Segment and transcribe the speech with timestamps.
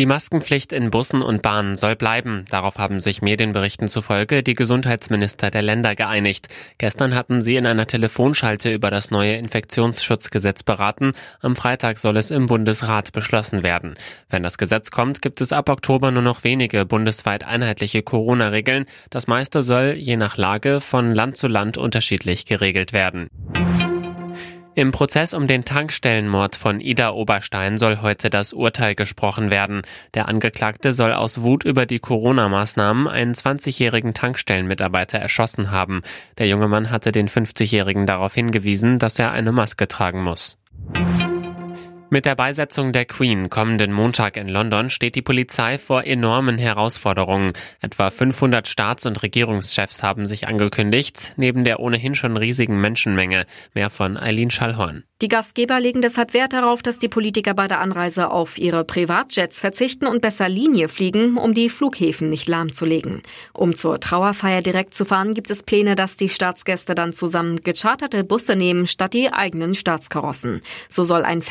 [0.00, 2.46] Die Maskenpflicht in Bussen und Bahnen soll bleiben.
[2.48, 6.48] Darauf haben sich Medienberichten zufolge die Gesundheitsminister der Länder geeinigt.
[6.78, 11.12] Gestern hatten sie in einer Telefonschalte über das neue Infektionsschutzgesetz beraten.
[11.42, 13.94] Am Freitag soll es im Bundesrat beschlossen werden.
[14.30, 18.86] Wenn das Gesetz kommt, gibt es ab Oktober nur noch wenige bundesweit einheitliche Corona-Regeln.
[19.10, 23.28] Das meiste soll je nach Lage von Land zu Land unterschiedlich geregelt werden.
[24.80, 29.82] Im Prozess um den Tankstellenmord von Ida Oberstein soll heute das Urteil gesprochen werden.
[30.14, 36.00] Der Angeklagte soll aus Wut über die Corona-Maßnahmen einen 20-jährigen Tankstellenmitarbeiter erschossen haben.
[36.38, 40.56] Der junge Mann hatte den 50-jährigen darauf hingewiesen, dass er eine Maske tragen muss.
[42.12, 47.52] Mit der Beisetzung der Queen kommenden Montag in London steht die Polizei vor enormen Herausforderungen.
[47.80, 53.44] Etwa 500 Staats- und Regierungschefs haben sich angekündigt, neben der ohnehin schon riesigen Menschenmenge.
[53.74, 55.04] Mehr von Eileen Schallhorn.
[55.22, 59.60] Die Gastgeber legen deshalb Wert darauf, dass die Politiker bei der Anreise auf ihre Privatjets
[59.60, 63.20] verzichten und besser Linie fliegen, um die Flughäfen nicht lahmzulegen.
[63.52, 68.24] Um zur Trauerfeier direkt zu fahren, gibt es Pläne, dass die Staatsgäste dann zusammen gecharterte
[68.24, 70.62] Busse nehmen, statt die eigenen Staatskarossen.
[70.88, 71.42] So soll ein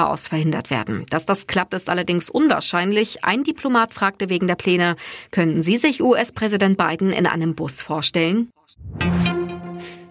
[0.00, 1.04] Verkehrschaos verhindert werden.
[1.10, 3.24] Dass das klappt, ist allerdings unwahrscheinlich.
[3.24, 4.96] Ein Diplomat fragte wegen der Pläne,
[5.30, 8.50] könnten Sie sich US-Präsident Biden in einem Bus vorstellen?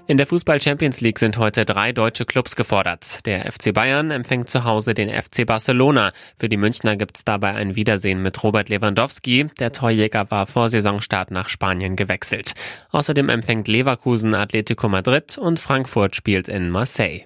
[0.07, 3.27] In der Fußball Champions League sind heute drei deutsche Clubs gefordert.
[3.27, 6.13] Der FC Bayern empfängt zu Hause den FC Barcelona.
[6.35, 9.49] Für die Münchner gibt's dabei ein Wiedersehen mit Robert Lewandowski.
[9.59, 12.53] Der Torjäger war vor Saisonstart nach Spanien gewechselt.
[12.89, 17.25] Außerdem empfängt Leverkusen Atletico Madrid und Frankfurt spielt in Marseille.